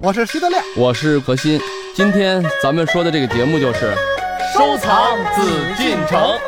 [0.00, 1.60] 我是徐德亮，我是何鑫。
[1.92, 3.92] 今天咱们说的这个节目就是
[4.54, 5.42] 收藏紫
[5.76, 6.38] 禁城。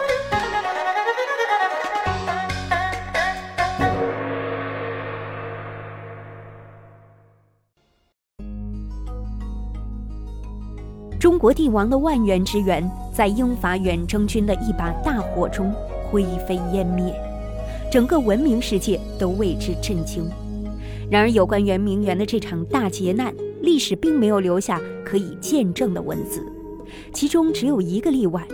[11.18, 15.74] 中国帝王的万园之园，在英法远征军的一把大火中
[16.08, 17.12] 灰飞烟灭，
[17.90, 20.30] 整个文明世界都为之震惊。
[21.14, 23.32] 然而，有关圆明园的这场大劫难，
[23.62, 26.44] 历史并没有留下可以见证的文字。
[27.12, 28.44] 其中只有一个例外，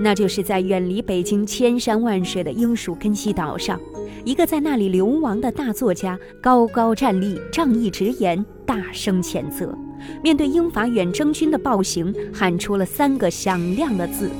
[0.00, 3.78] 那就是在远离北京千山万水的英属根西岛上，
[4.24, 9.76] 一个在那里流亡的大作家高高站立，仗义直言，大声谴责，
[10.22, 14.30] 面对英法远征军的暴行，喊出了三个响亮的字：“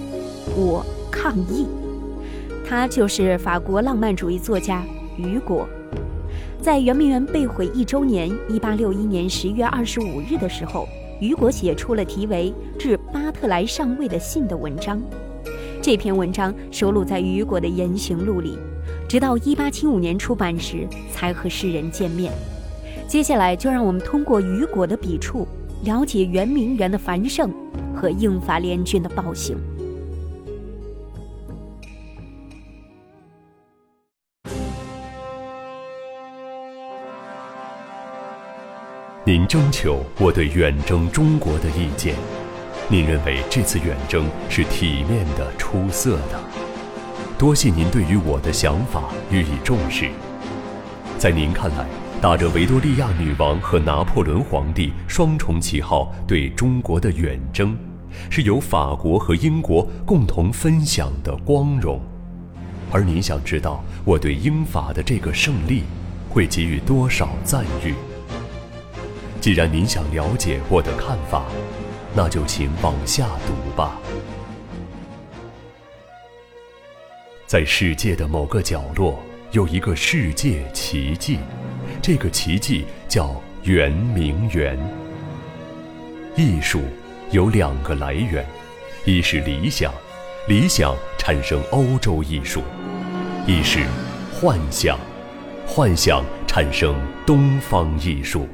[0.57, 1.67] 我抗议。”
[2.67, 4.83] 他就是法国浪漫主义作家
[5.19, 5.69] 雨果。
[6.67, 10.89] 在圆明园被毁一周年，一八六一年十月二十五日的时候，
[11.21, 15.01] 雨果写出了题为《致巴特莱上尉的信》的文章。
[15.81, 18.59] 这篇文章收录在雨果的言行录里，
[19.09, 22.33] 直到一八七五年出版时才和世人见面。
[23.07, 25.47] 接下来就让我们通过雨果的笔触，
[25.85, 27.49] 了解圆明园的繁盛
[27.95, 29.57] 和英法联军的暴行。
[39.29, 42.15] 您征求我对远征中国的意见，
[42.89, 46.41] 您认为这次远征是体面的、出色的，
[47.37, 50.09] 多谢您对于我的想法予以重视。
[51.19, 51.85] 在您看来，
[52.21, 57.77] 打着维多利亚女王和拿破仑皇帝双重旗号对中国的远征，
[58.31, 62.01] 是由法国和英国共同分享的光荣，
[62.93, 65.83] 而您想知道我对英法的这个胜利
[66.29, 67.93] 会给予多少赞誉？
[69.47, 71.45] 既然您想了解我的看法，
[72.17, 73.97] 那就请往下读吧。
[77.47, 81.39] 在世界的某个角落，有一个世界奇迹，
[82.03, 84.77] 这个奇迹叫圆明园。
[86.35, 86.83] 艺术
[87.31, 88.45] 有两个来源，
[89.05, 89.95] 一是理想，
[90.49, 92.63] 理想产生欧洲艺术；
[93.47, 93.87] 一是
[94.35, 94.99] 幻想，
[95.65, 98.49] 幻想产生东方艺术。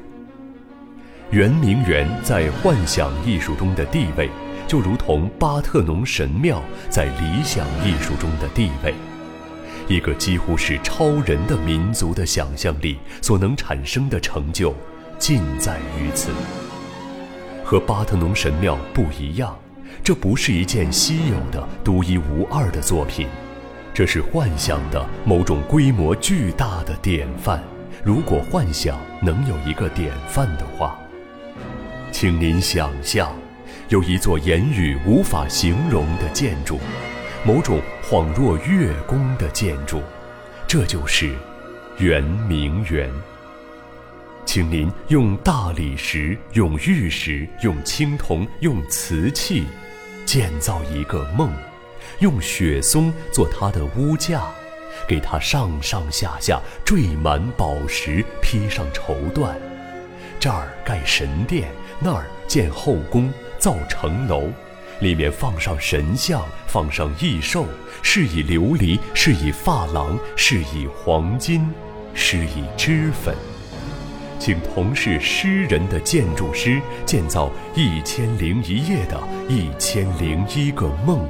[1.33, 4.29] 圆明园在幻想艺术中的地位，
[4.67, 6.61] 就如同巴特农神庙
[6.91, 8.93] 在理想艺术中的地位。
[9.87, 14.75] 一个几乎是超人的民族的想象力所能产生的成就，
[15.17, 16.29] 尽在于此。
[17.63, 19.57] 和巴特农神庙不一样，
[20.03, 23.27] 这不是一件稀有的、独一无二的作品，
[23.91, 27.59] 这是幻想的某种规模巨大的典范。
[28.03, 30.95] 如果幻想能有一个典范的话。
[32.13, 33.35] 请您想象，
[33.89, 36.79] 有一座言语无法形容的建筑，
[37.43, 39.99] 某种恍若月宫的建筑，
[40.67, 41.33] 这就是
[41.97, 43.11] 圆明园。
[44.45, 49.65] 请您用大理石、用玉石、用青铜、用瓷器，
[50.23, 51.51] 建造一个梦，
[52.19, 54.43] 用雪松做它的屋架，
[55.07, 59.55] 给它上上下下缀满宝石，披上绸缎，
[60.39, 61.69] 这儿盖神殿。
[61.99, 64.49] 那儿建后宫，造城楼，
[64.99, 67.65] 里面放上神像，放上异兽，
[68.01, 71.69] 是以琉璃，是以珐琅，是以黄金，
[72.13, 73.35] 是以脂粉。
[74.39, 79.17] 请同是诗人的建筑师建造一千零一夜的
[79.47, 81.25] 一千零一个梦，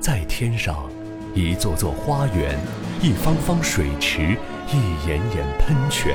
[0.00, 0.90] 在天上，
[1.34, 2.58] 一座座花园，
[3.02, 4.36] 一方方水池，
[4.68, 6.14] 一眼眼喷泉，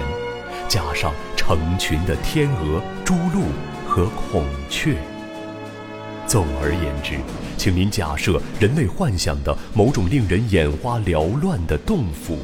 [0.68, 1.14] 加上
[1.46, 3.44] 成群的天鹅、朱鹭。
[3.88, 4.98] 和孔雀。
[6.28, 7.18] 总而言之，
[7.56, 12.40] 请您假设人类幻想的某种令人眼花缭乱的洞府，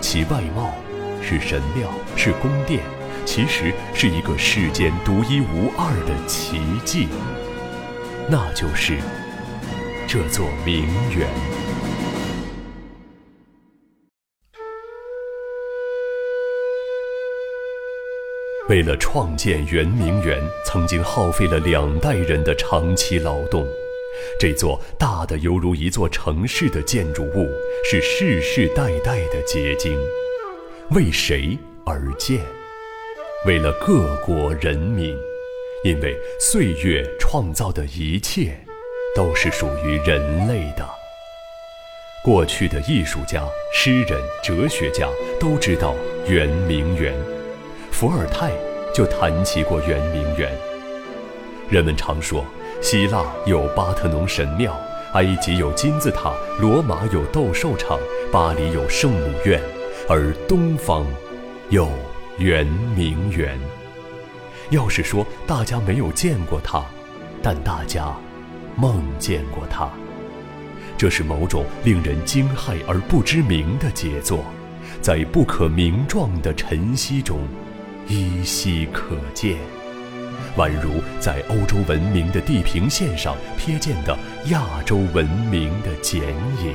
[0.00, 0.72] 其外貌
[1.20, 2.80] 是神庙，是宫殿，
[3.26, 7.06] 其实是一个世间独一无二的奇迹，
[8.30, 8.96] 那就是
[10.06, 11.57] 这座名园。
[18.68, 23.66] 为了创建圆明园，曾经耗费了两代人的长期劳动。
[24.38, 27.48] 这座大的犹如一座城市的建筑物，
[27.82, 29.98] 是世世代代的结晶。
[30.90, 31.56] 为谁
[31.86, 32.40] 而建？
[33.46, 35.16] 为了各国人民。
[35.84, 38.52] 因为岁月创造的一切，
[39.14, 40.84] 都是属于人类的。
[42.24, 45.94] 过去的艺术家、诗人、哲学家都知道
[46.26, 47.14] 圆明园。
[47.98, 48.52] 伏尔泰
[48.94, 50.56] 就谈起过圆明园。
[51.68, 52.44] 人们常说，
[52.80, 54.72] 希腊有巴特农神庙，
[55.14, 57.98] 埃及有金字塔，罗马有斗兽场，
[58.30, 59.60] 巴黎有圣母院，
[60.08, 61.04] 而东方
[61.70, 61.90] 有
[62.38, 62.64] 圆
[62.94, 63.58] 明园。
[64.70, 66.80] 要是说大家没有见过它，
[67.42, 68.14] 但大家
[68.76, 69.90] 梦见过它，
[70.96, 74.44] 这是某种令人惊骇而不知名的杰作，
[75.02, 77.40] 在不可名状的晨曦中
[78.08, 79.58] 依稀可见，
[80.56, 84.16] 宛如在欧洲文明的地平线上瞥见的
[84.46, 86.22] 亚洲文明的剪
[86.62, 86.74] 影。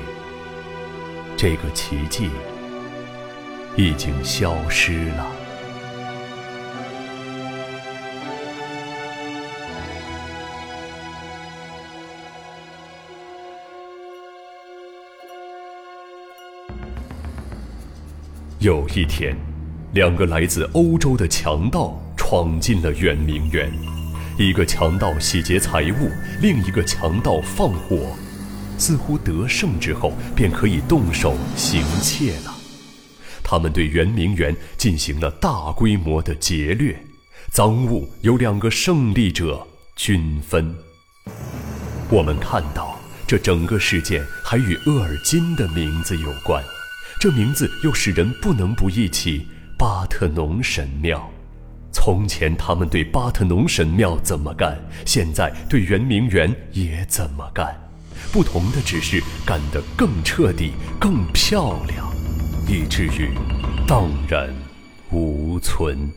[1.36, 2.30] 这个奇迹
[3.76, 5.26] 已经消失了。
[18.60, 19.36] 有一天，
[19.94, 23.72] 两个来自欧洲的强盗闯进了圆明园。
[24.40, 26.10] 一个强盗洗劫财物，
[26.42, 28.18] 另一个强盗放火，
[28.80, 32.56] 似乎得胜之后便可以动手行窃了。
[33.44, 36.98] 他们对圆明园进行了大规模的劫掠，
[37.52, 40.76] 赃物由两个胜利者均分。
[42.10, 46.64] 我们看到，这整个事件还与厄尔金的名字有关。
[47.20, 51.30] 这名字又使人不能不忆起巴特农神庙。
[51.92, 57.76] 从前他们对巴特农神庙怎么干，现在对圆明园也怎么干，
[58.32, 62.12] 不同的只是干得更彻底、更漂亮，
[62.68, 63.30] 以至于
[63.88, 64.54] 荡然
[65.12, 66.12] 无存。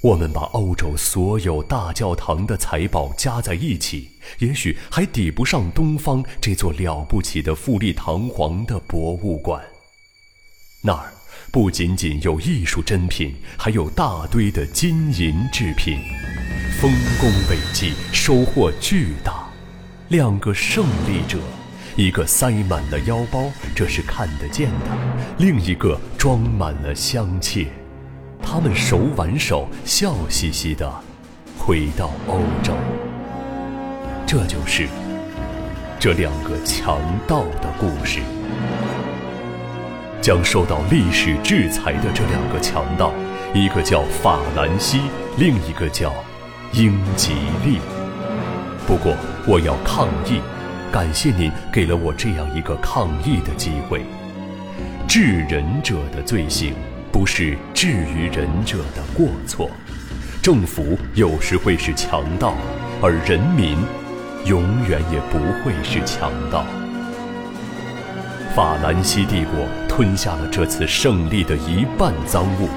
[0.00, 9.62] 我们把欧洲所有大教堂的财宝加在一起，也许还抵不上东方这座了不起的富丽堂皇的博物馆。
[10.82, 11.13] 那儿
[11.54, 16.00] 不仅仅有艺术珍品，还有大堆的金银制品，
[16.80, 16.90] 丰
[17.20, 19.46] 功伟绩，收获巨大。
[20.08, 21.38] 两个胜利者，
[21.94, 24.90] 一个塞满了腰包，这是看得见的；
[25.38, 27.68] 另一个装满了香切。
[28.42, 30.92] 他们手挽手，笑嘻嘻地
[31.56, 32.74] 回到欧洲。
[34.26, 34.88] 这就是
[36.00, 38.18] 这两个强盗的故事。
[40.24, 43.12] 将受到历史制裁的这两个强盗，
[43.52, 45.02] 一个叫法兰西，
[45.36, 46.14] 另一个叫
[46.72, 47.78] 英吉利。
[48.86, 49.14] 不过
[49.46, 50.40] 我要抗议，
[50.90, 54.00] 感谢您给了我这样一个抗议的机会。
[55.06, 56.72] 治人者的罪行，
[57.12, 59.70] 不是治于人者的过错。
[60.40, 62.54] 政府有时会是强盗，
[63.02, 63.76] 而人民
[64.46, 66.64] 永远也不会是强盗。
[68.56, 72.68] 法兰西帝国吞下了这次胜利的一半赃物，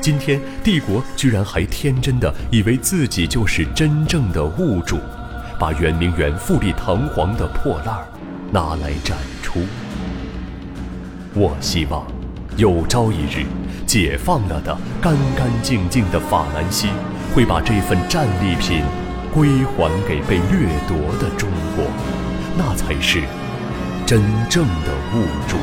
[0.00, 4.96] 今天帝国居然还天真的以为自己就是真正的物主，
[5.58, 8.06] 把圆明园富丽堂皇的破烂儿
[8.52, 9.62] 拿来展出。
[11.34, 12.06] 我希望，
[12.56, 13.44] 有朝一日，
[13.84, 14.72] 解放了的
[15.02, 16.86] 干干净净的法兰西，
[17.34, 18.84] 会把这份战利品
[19.34, 21.84] 归还给被掠夺的中国，
[22.56, 23.24] 那才是。
[24.06, 25.56] 真正的物主。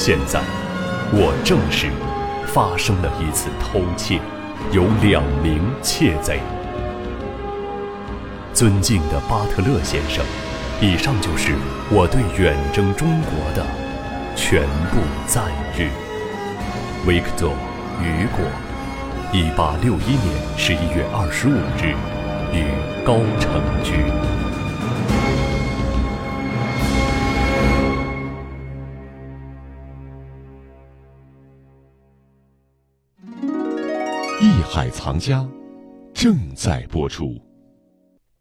[0.00, 0.40] 现在，
[1.10, 1.88] 我证实，
[2.46, 4.20] 发生了一次偷窃，
[4.70, 6.38] 有两名窃贼。
[8.54, 10.24] 尊敬的巴特勒先生，
[10.80, 11.52] 以上就是
[11.90, 13.66] 我对远征中国的
[14.36, 14.62] 全
[14.92, 15.90] 部赞誉。
[17.04, 17.50] 维克多·
[18.00, 18.46] 雨果，
[19.32, 21.96] 一八六一年十一月二十五日，
[22.54, 22.62] 于
[23.04, 24.27] 高城居。
[34.62, 35.44] 海藏家
[36.14, 37.36] 正在播出。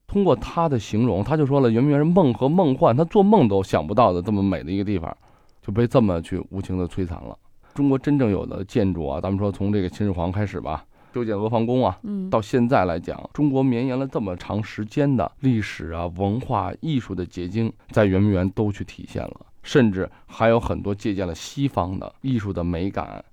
[0.05, 5.15] 通过他的形容，他就说了，圆明园是梦和梦幻，他做梦都想不到的这么美的一个地方，
[5.59, 7.35] 就被这么去无情的摧残了。
[7.73, 23.25] 中国真正有的建筑啊，咱们说从这个秦始皇开始吧，修建阿房宫啊，嗯，到现在来讲，中国绵延了这么长时间的历史啊、文化艺术的结晶，在圆明园都去体现了，甚至还有很多借鉴了西方的艺术的美感。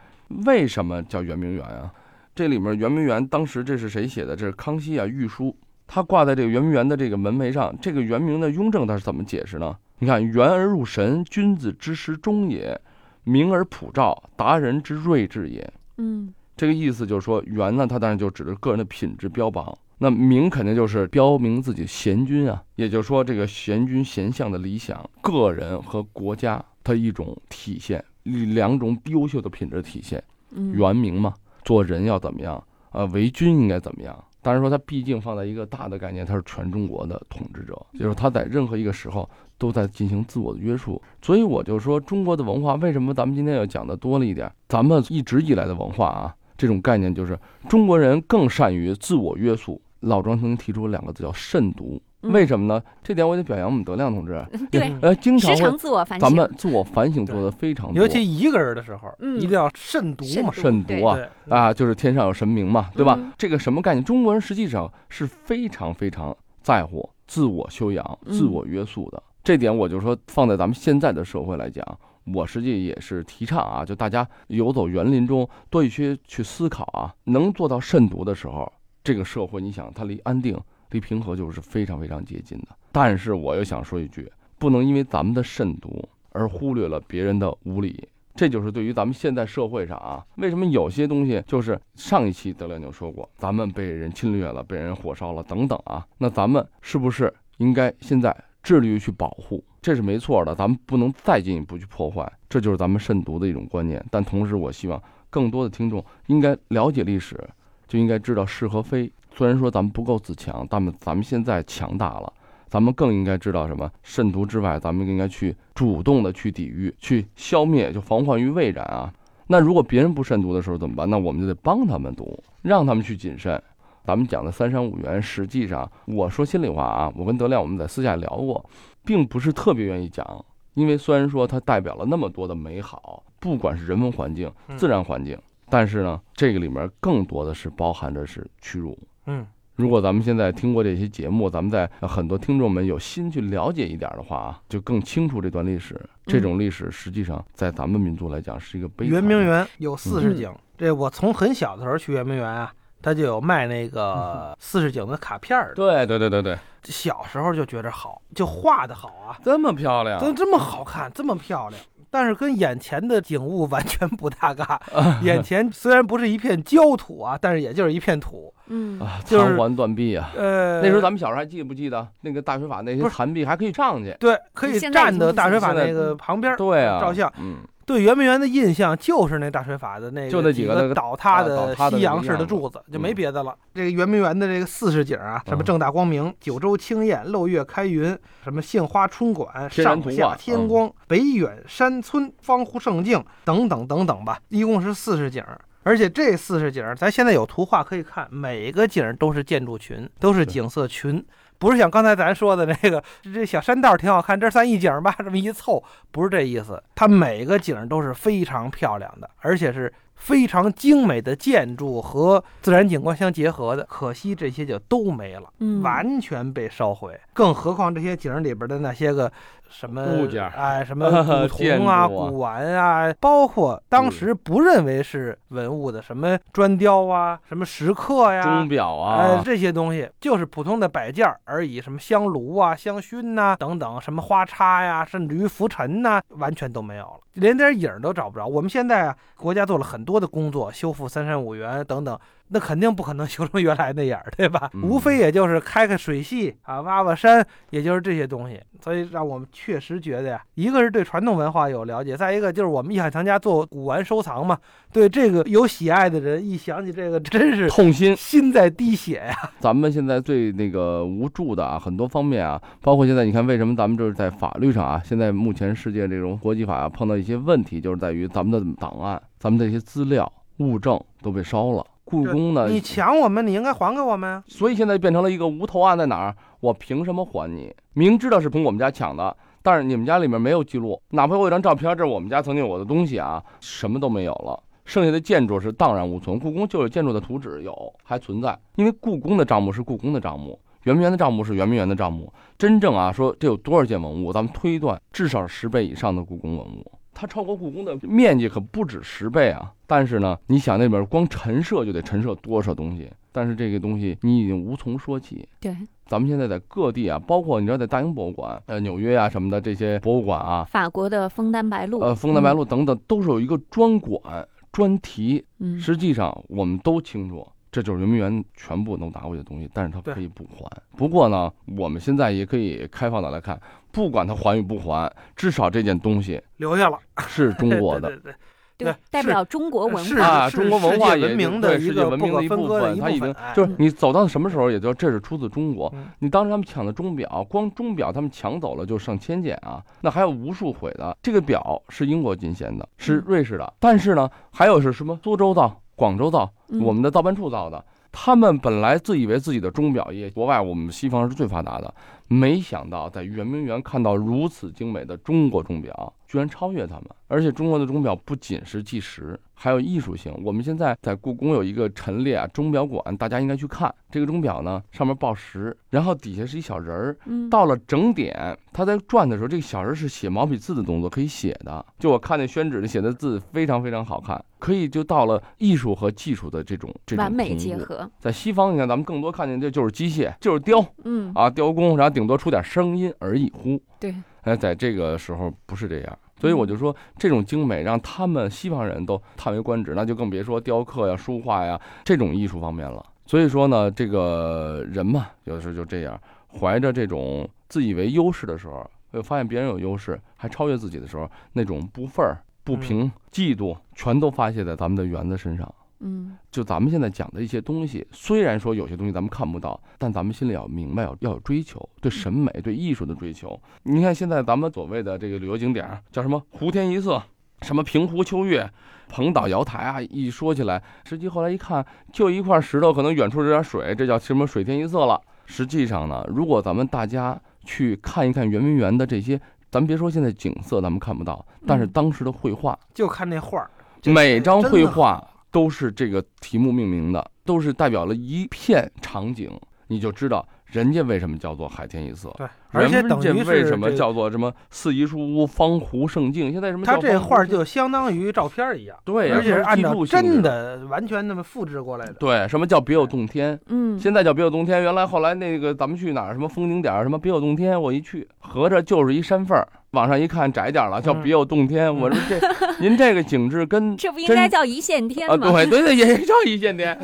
[0.47, 1.93] 为什么叫圆明园啊？
[2.35, 4.35] 这里面圆明园当时这是谁写的？
[4.35, 7.73] 这是康熙啊御书，他挂在这个圆明园的这个门楣上。
[7.81, 9.77] 这个圆明的雍正他是怎么解释呢？
[10.01, 12.77] 你看，圆而入神，君子之师中也；
[13.23, 15.73] 明而普照，达人之睿智也。
[15.99, 30.21] 嗯，这个意思就是说，圆呢，它当然就指着个人的品质标榜；那明肯定就是标明自己贤君啊，也就是说，这个贤君贤相的理想，个人和国家的一种体现，两种优秀的品质体现。
[30.57, 34.25] 嗯元明嘛，做人要怎么样，呃，为君应该怎么样。
[34.43, 41.01] 当然说，他毕竟放在一个大的概念，他是全中国的统治者，就是他在任何一个时候都在进行自我的约束。
[41.23, 44.53] 所以我就说，中国的文化为什么咱们今天要讲的多了一点？
[44.69, 47.39] 咱们一直以来的文化啊，这种概念就是
[47.71, 49.81] 中国人更善于自我约束。
[50.01, 51.99] 老庄曾经提出两个字叫慎独，
[52.31, 52.83] 为什么呢？
[53.03, 56.29] 这点我得表扬我们德亮同志， 对，呃，经常时常自我反省。
[56.29, 60.53] 咱们自我反省做得非常多，尤其一个人的时候，嗯一定要慎独嘛。
[60.53, 61.19] 慎独啊。
[61.49, 63.17] 啊，就是天上有神明嘛，对吧？
[63.19, 64.05] 嗯这个什么概念？
[64.05, 69.23] 中国人实际上是非常非常在乎自我修养、嗯自我约束的。
[69.43, 71.85] 这点我就说，放在咱们现在的社会来讲，
[72.33, 80.59] 我实际也是提倡啊，就大家游走园林中，多一些去思考啊，能做到慎独的时候，这个社会你想它离安定、
[80.95, 82.69] 离平和就是非常非常接近的。
[82.93, 88.09] 但是我又想说一句，不能因为咱们的慎独而忽略了别人的无理。
[88.37, 99.63] 这就是对于咱们现在社会上啊，为什么有些东西就是上一期德亮就说过，咱们被人侵略了，被人火烧了等等啊，那咱们是不是应该现在致力于去保护？
[99.83, 104.05] 这是没错的，咱们不能再进一步去破坏，这就是咱们慎独的一种观念。
[104.11, 107.39] 但同时，我希望更多的听众应该了解历史，
[107.87, 109.13] 就应该知道是和非。
[109.37, 112.33] 虽然说咱们不够自强，但们咱们现在强大了。
[112.69, 113.91] 咱们更应该知道什么？
[114.03, 119.13] 慎独之外，咱们应该去主动的去抵御、去消灭，就防患于未然啊。
[119.47, 121.09] 那如果别人不慎独的时候怎么办？
[121.09, 123.61] 那我们就得帮他们读，让他们去谨慎。
[124.05, 128.65] 咱们讲的三山五园，实际上我说心里话啊，我跟德亮我们在私下聊过，
[129.05, 135.39] 并不是特别愿意讲，因为虽然说它代表了那么多的美好，不管是人文环境、自然环境，
[135.69, 138.99] 但是呢，这个里面更多的是包含着是屈辱。
[139.27, 146.01] 嗯，如果咱们现在听过这些节目，咱们在呃很多听众们有心去了解一点的话啊，就更清楚这段历史。
[146.27, 149.21] 这种历史实际上在咱们民族来讲是一个悲惨的。
[149.21, 155.59] 圆明园有四十景，这我从很小的时候去圆明园啊，他就有卖那个四十景的卡片。
[155.75, 161.81] 对对对对对，小时候就觉着好，就画的好啊，这么漂亮，这这么好看，这么漂亮。
[162.15, 164.81] 但是跟眼前的景物完全不搭嘎，
[165.25, 168.55] 眼前虽然不是一片焦土啊，但是也就是一片土。
[168.69, 170.31] 嗯啊，就是残垣断壁啊。
[170.37, 174.17] 呃，那时候咱们小时候还记不记得那个大水法那些不是残壁还可以上去？
[174.21, 177.31] 对可以站的大水法那个旁边对啊，照相。
[177.41, 177.57] 嗯，
[177.87, 183.55] 对圆明园的印象就是那大水法的那就那几几个倒塌的西洋式的柱子，就没嗯别的了。
[183.75, 195.45] 这个圆明园的这个四十景啊，什么嗯正大光明、九州清晏、漏月开云，什么杏花春馆、上下啊天光、北远山村、方湖胜境等等等等吧，一共是四十景。
[195.87, 201.23] 而且这四十景，咱现在有图画可以看，每个景都是建筑群，都是景色群，
[201.59, 206.83] 不是像刚才咱说的那个这小山道挺好看，这算一景吧， 这么一凑，不是这意思。
[206.95, 209.93] 它每个景都是非常漂亮的，而且是
[210.25, 213.85] 非常精美的建筑和自然景观相结合的。
[213.85, 217.21] 可惜这些就都没了，嗯，完全被烧毁。
[217.35, 219.31] 更何况这些景里边的那些个
[219.69, 221.11] 什么物件儿哎，什么
[221.49, 238.47] 古铜啊、啊古玩啊，包括当时不认为是文物的什么砖雕啊、什么石刻呀、钟表啊哎，啊，这些东西就是普通的摆件而已，什么香炉啊、香薰呐、等等，什么花叉呀，甚至于浮尘呐、完全都没有了，连点影儿都找不着。
[238.47, 242.19] 我们现在啊，国家做了很多的工作，修复三山五园等等，
[242.49, 244.71] 那肯定不可能修成原来那样儿，对吧？
[244.75, 248.61] 嗯无非也就是开开水系啊，挖挖山，也就是这些东西。
[248.81, 254.59] 所以让我们确实觉得呀，一个是对传统文化有了解，再一个就是我们艺海藏家做古玩收藏嘛，
[254.93, 258.15] 对这个有喜爱的人，一想起这个真是痛心。
[258.17, 259.35] 心在滴血呀。
[259.61, 271.87] 咱们现在最那个无助的啊，很多方面啊，包括现在你看，为什么咱们就是在法律上啊，现在目前世界这种国际法啊，碰到一些问题，就是在于咱们的档案、咱们这些资料、物证都被烧了。
[272.03, 274.43] 故宫呢，你抢我们，你应该还给我们啊。
[274.47, 276.35] 所以现在变成了一个无头案在哪儿？
[276.61, 277.71] 我凭什么还你？
[277.93, 284.59] 明知道是从我们家抢的，但是你们家里面没有记录，哪怕我有张照片，这是我们家曾经有我的东西啊，什么都没有了。
[284.87, 292.33] 剩下的建筑是荡然无存，故宫就有建筑的图纸有还存在，因为故宫的账目是故宫的账目，圆明园的账目是圆明园的账目。
[292.57, 299.73] 真正啊说这有多少件文物，咱们推断至少十倍以上的故宫文物，它超过故宫的面积可不止十倍啊。
[299.87, 305.49] 但是呢，你想那边光陈设就得陈设多少东西，但是这个东西你已经无从说起。
[305.61, 315.45] 对，咱们现在在各地啊，包括你知道在大英博物馆、呃纽约啊什么的这些博物馆啊，法国的枫丹白露，呃枫丹白露等等，都是有一个专馆专题。
[315.79, 320.69] 实际上我们都清楚，这就是圆明园全部能拿回去的东西，但是它可以不还。
[320.97, 323.61] 不过呢，我们现在也可以开放的来看，
[323.95, 326.99] 不管他还与不还，至少这件东西留下了，
[327.29, 328.09] 是中国 的。
[328.09, 328.33] 对对对
[328.77, 330.27] 对代表中国文是化。
[330.27, 336.09] 啊，中国文化文明的一个世界文明的一不可分部分，割的一部它已经就是你走到什么时候，也就这是出自中国嗯。
[336.19, 341.17] 你当时他们抢的钟表，光钟表他们抢走了就上千件啊，那还有无数毁的。
[341.23, 347.83] 这个表是英国进献的，是嗯瑞士的，但是呢，还有是什么苏州造、广州造，嗯我们的造办处造的。
[348.17, 351.93] 他们本来自以为自己的钟表业国外我们西方是最发达的，
[352.29, 357.07] 没想到在圆明园看到如此精美的中国钟表，居然超越他们。
[357.27, 360.33] 而且中国的钟表不仅是计时，还有艺术性。
[360.45, 363.93] 我们现在在故宫有一个陈列啊钟表馆，大家应该去看。
[364.09, 371.85] 这个钟表呢，上面报时，然后底下是一小人儿，嗯，到了整点，它在转的时候，这个小人是写毛笔字的动作，可以写的。
[371.99, 377.55] 就我看那宣纸里写的字非常非常好看，可以就到了艺术和技术的这种这种完美。
[377.55, 378.11] 结合。
[378.19, 383.79] 在西方，你看咱们更多看见这就是机械，就是雕嗯，啊雕工，然后顶多出点声音而已乎。
[384.01, 386.19] 对，哎，在这个时候不是这样。
[386.41, 393.05] 所以我就说，这种精美让他们西方人都叹为观止，那就更别说雕刻呀、书画呀这种艺术方面了。
[393.27, 396.19] 所以说呢，这个人嘛，有的时候就这样，
[396.59, 405.73] 怀着这种自以为优势的时候，会发现别人有优势，还超越自己的时候，那种不忿儿、不平、嫉妒，全都发泄在咱们的园子身上。
[406.01, 413.59] 嗯，就咱们现在讲的一些东西，虽然说有些东西咱们看不到，但咱们心里要明白，要要有追求，对审美、对艺术的追求。
[413.85, 417.23] 你看现在咱们所谓的这个旅游景点叫什么湖天一色，
[417.63, 418.69] 什么平湖秋月、
[419.09, 425.21] 蓬岛瑶台啊，一说起来，实际后来一看，就一块石头，可能远处有点水，这叫什么水天一色了。
[425.47, 429.41] 实际上呢，如果咱们大家去看一看圆明园的这些，
[429.75, 433.69] 咱别说现在景色咱们看不到，但是嗯当时的绘画，就看那画儿，
[434.05, 439.51] 每张绘画都是这个题目命名的，都是代表了一片场景，
[439.89, 442.33] 你就知道人家为什么叫做海天一色。
[442.37, 446.53] 对，而且等于为什么叫做什么四宜书屋、方湖胜境？
[446.53, 452.15] 现在什么他这画儿就相当于照片儿一样，对呀，而且是按照记录真的完全那么复制过来的。
[452.15, 453.59] 对，什么叫别有洞天？
[453.67, 461.93] 嗯，现在叫别有洞天，原来后来那个咱们去哪儿什么风景点儿什么别有洞天，我一去合着就是一山缝儿，往上一看窄点儿了，叫嗯别有洞天。
[461.93, 462.39] 我说这
[462.79, 465.53] 您这个景致跟这不应该叫一线天啊，吗？
[465.67, 466.97] 对对对，也叫一线天。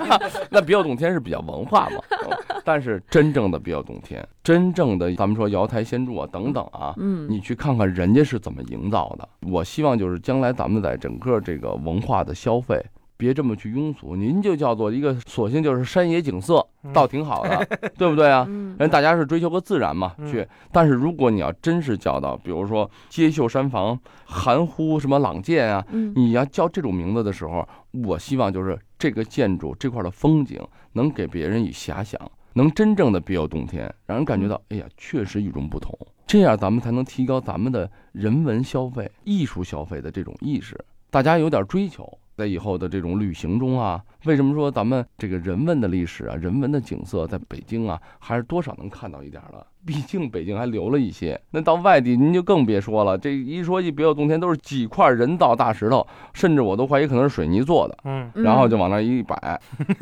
[0.49, 9.29] 那别有洞天是比较文化嘛，嗯但是真正的别有洞天，真正的咱们说瑶台仙柱啊等等啊，嗯，你去看看人家是怎么营造的。
[9.51, 12.81] 我希望就是将来咱们在整个这个文化的消费。
[13.21, 18.47] 别这么去庸俗，您就叫做一个，索性就是山野景色，嗯倒挺好的， 对不对啊？
[18.49, 20.49] 嗯人大家是追求个自然嘛，嗯去。
[20.73, 30.59] 但是如果你要真是叫到，比如说接秀山房、含糊什么朗鉴啊，嗯你要叫这种名字的时候，我希望就是这个建筑这块的风景
[30.95, 32.19] 能给别人以遐想，
[32.55, 35.95] 能真正的别有洞天，让人感觉到，哎呀，确实与众不同。
[36.27, 40.79] 这样咱们才能提高咱们的人文消费、艺术消费的这种意识，
[41.11, 42.09] 大家有点追求。
[42.37, 49.66] 在以后的这种旅行中啊，为什么说咱们这个人文的历史啊、人文的景色，在北京啊，还是多少能看到一点了？
[49.87, 53.16] 毕竟北京还留了一些，那到外地您就更别说了。
[53.16, 59.61] 这一说一别有洞天，都是几块人造大石头，甚至我都怀疑可能是水泥做的，嗯，然后就往那一摆，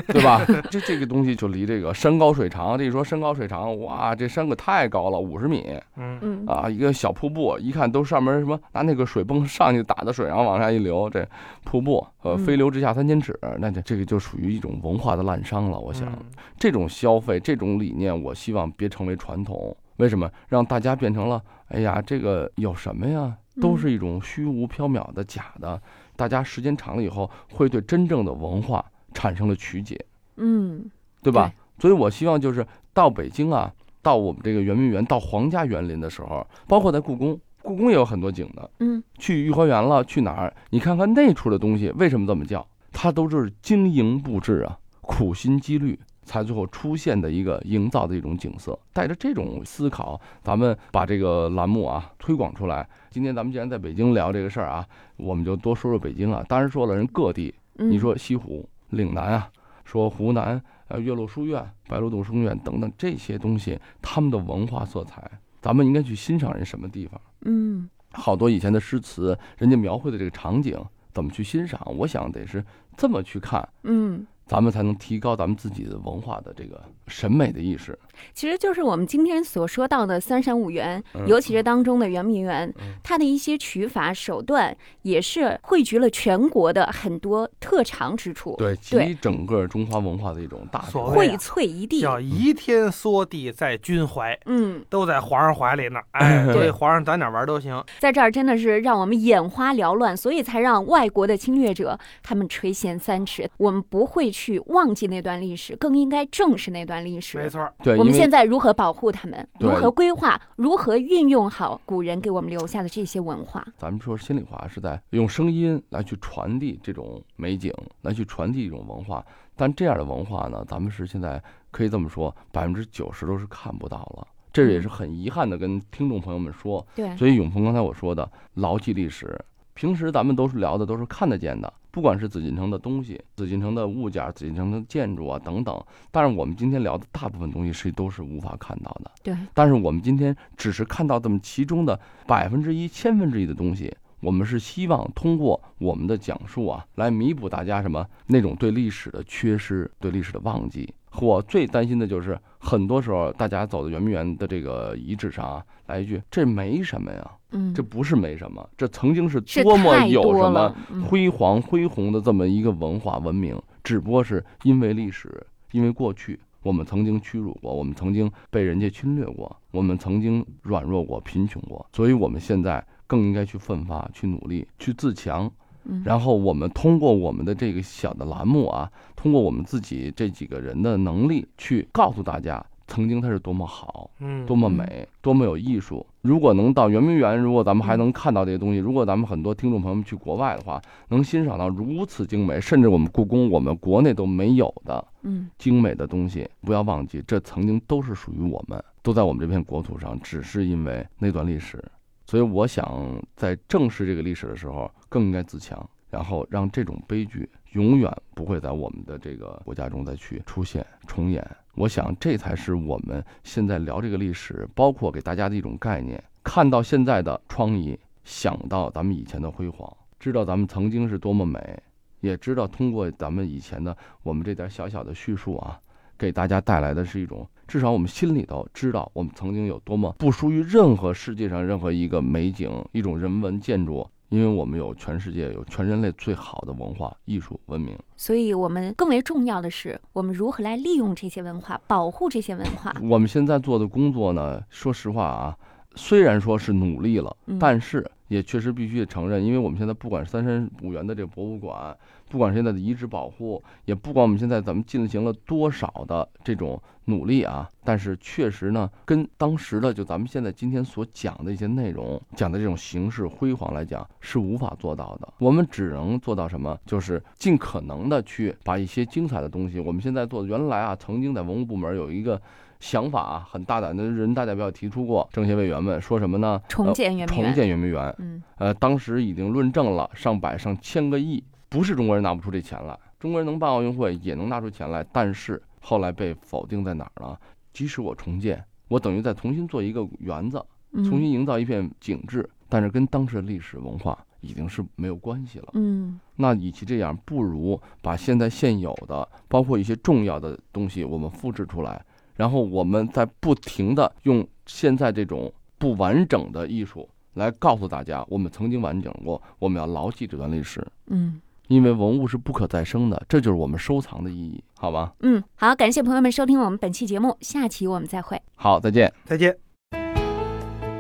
[0.09, 0.45] 对吧？
[0.71, 2.77] 这这个东西就离这个山高水长。
[2.77, 5.65] 这一说山高水长，哇，这山可太高了，五十米
[5.97, 6.69] 嗯嗯啊！
[6.69, 11.27] 一个小瀑布，一看都上面什么拿那个水泵上去打的水，然后往下一流，这
[11.65, 15.79] 瀑布呃嗯飞流直下三千尺，那这这个就属于一种文化的滥觞了。
[15.79, 16.07] 我想。
[16.09, 16.19] 嗯
[16.61, 19.77] 这种消费、这种理念，我希望别成为传统。
[19.99, 21.41] 为什么让大家变成了？
[21.69, 23.37] 哎呀，这个有什么呀？
[23.61, 25.81] 都是一种虚无缥缈的假的。
[26.17, 29.99] 大家时间长了以后，会对真正的文化产生了曲解，
[30.37, 30.91] 嗯
[31.23, 31.53] 对吧？
[31.79, 38.71] 所以我希望就是到北京啊，到我们这个圆明园，到皇家园林的时候，包括在故宫，故宫也有很多景的。
[38.81, 40.55] 嗯去颐和园了，去哪儿？
[40.71, 42.67] 你看看那处的东西，为什么这么叫？
[42.93, 48.79] 它都是经营布置啊，苦心积虑，才最后出现的一个营造的一种景色。
[48.93, 52.87] 带着这种思考，咱们把这个栏目啊推广出来。
[53.11, 54.87] 今天咱们既然在北京聊这个事儿啊，
[55.17, 56.45] 我们就多说说北京啊。
[56.47, 59.51] 当然说了，人各地，嗯，你说西湖、岭南啊，
[59.85, 65.29] 说湖南呃岳麓书院、白鹿洞书院等等这些东西，他们的文化色彩，
[65.63, 67.21] 咱们应该去欣赏人什么地方？
[67.43, 70.77] 嗯好多以前的诗词，人家描绘的这个场景
[71.13, 71.81] 怎么去欣赏？
[71.97, 72.65] 我想得是
[72.97, 77.97] 这么去看，嗯，咱们才能提高咱们自己的文化的这个审美的意识。
[78.35, 92.01] 其实就是我们今天所说到的三山五园，嗯尤其是当中的圆明园，嗯它的一些取法手段，也是汇聚了全国的很多特长之处，对，对集整个中华文化的一种大成荟萃一地。
[92.01, 96.01] 叫移天缩地在君怀，嗯，都在皇上怀里呢。
[96.13, 97.83] 哎， 对所以皇上咱哪儿玩都行。
[97.99, 103.49] 在这儿真的是让我们眼花缭乱，所以才让外国的侵略者他们垂涎三尺。
[103.59, 107.49] 我们不会去忘记那段历史，更应该正视那段历史没。
[107.49, 109.49] 错儿，对，我们现在如何保护他们？
[109.61, 110.41] 如何规划？
[110.57, 113.65] 如何运用好古人给我们留下的这些文化？
[113.77, 119.25] 咱们说心里话是在用声音来去传递这种美景，来去传递一种文化。
[119.55, 124.27] 但这样的文化呢，咱们是现在可以这么说，百分之九十都是看不到了。
[124.53, 126.85] 这也是很遗憾的，跟听众朋友们说。
[126.95, 129.39] 对，所以永鹏刚才我说的，牢记历史。
[129.75, 135.85] 平时咱们都是聊的都是看得见的，不管是紫禁城的东西、紫禁城的物件、紫禁城的建筑啊等等。
[136.13, 139.11] 但是我们今天聊的大部分东西是都是无法看到的。
[139.21, 143.93] 对，但是我们今天只是看到这么其中的百分之一、千分之一的东西。
[144.21, 150.95] 我们是希望通过我们的讲述啊，来弥补大家什么那种对历史的缺失、对历史的忘记。
[151.21, 160.75] 我最担心的就是，很多时候大家走到圆明园的这个遗址上啊，来一句这没什么呀，嗯，这不是没什么，这曾经是是多么有什么
[161.09, 175.51] 辉煌恢宏的这么一个文化文明，只不过是因为历史，因为过去我们曾经屈辱过，我们曾经被人家侵略过，我们曾经软弱过、贫穷过，所以我们现在更应该去奋发、去努力、去自强。
[175.89, 184.11] 嗯然后我们通过我们的这个小的栏目啊，通过我们自己这几个人的能力，去告诉大家，曾经它是多么好。
[184.21, 186.07] 嗯，多么美，多么有艺术！
[186.23, 201.83] 如果能到圆明园，如果咱们还嗯能看到这些东西，如果咱们很多听众朋友们去国外的话，能欣赏到如此精美，甚至我们故宫我们国内都没有的嗯精美的东西，不要忘记，这曾经都是属于我们，都在我们这片国土上，只是因为那段历史。
[202.29, 211.43] 所以我想，在正视这个历史的时候，更应该自强，然后让这种悲剧永远不会在我们的这个国家中再去出现重演。
[211.75, 216.23] 我想，这才是我们现在聊这个历史，包括给大家的一种概念。
[216.45, 221.83] 看到现在的疮痍，想到咱们以前的辉煌，知道咱们曾经是多么美，
[222.21, 225.81] 也知道通过咱们以前的我们这点小小的叙述啊，
[226.19, 237.95] 给大家带来的是一种，至少我们心里头知道我们曾经有多么不输于任何世界上任何一个美景，一种人文建筑，因为我们有全世界有全人类最好的文化艺术文明。
[238.17, 242.95] 所以我们更为重要的是，我们如何来利用这些文化，保护这些文化。
[243.03, 245.55] 我们现在做的工作呢，说实话啊，
[245.95, 251.97] 虽然说是努力了，嗯但是也确实必须得承认，因为我们现在不管是三山五园的这个博物馆，
[252.29, 265.33] 不管现在的遗址保护，也不管我们现在咱们进行了多少的这种努力啊，但是确实呢，跟当时的就咱们现在今天所讲的一些内容，讲的这种形式辉煌来讲，是无法做到的。
[265.39, 266.79] 我们只能做到什么？
[266.85, 272.41] 就是尽可能的去把一些精彩的东西，我们现在做，原来啊，曾经在文物部门有一个。
[272.81, 276.61] 想法啊，很大胆的人大代表提出过，政协委员们说什么呢？
[276.69, 287.37] 重建圆呃重明园，建圆明园，嗯呃，当时已经论证了上百上千个亿，不是中国人拿不出这钱来，中国人能办奥运会也能拿出钱来，但是后来被否定在哪儿呢？
[287.73, 295.69] 即使我重建，我等于再重新做一个园子，嗯，重新营造一片景致，但是跟当时的历史文化已经是没有关系了。
[295.75, 302.01] 嗯那与其这样，不如把现在现有的，包括一些重要的东西，我们复制出来，
[302.39, 315.13] 然后我们在不停的用现在这种不完整的艺术来告诉大家，我们曾经完整过，我们要牢记这段历史，嗯因为文物是不可再生的，这就是我们收藏的意义，好吧？
[315.21, 318.41] 嗯，好，感谢朋友们收听我们本期节目，下期我们再会。
[318.55, 319.13] 好，再见。
[319.25, 319.55] 再见。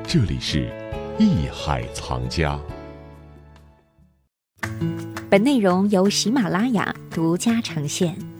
[0.02, 0.70] 这里是
[1.18, 2.60] 艺海藏家。
[5.30, 8.37] 本内容由喜马拉雅独家呈现。